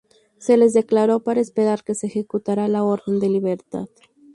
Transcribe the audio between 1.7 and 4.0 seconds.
que se ejecutara la orden de libertad.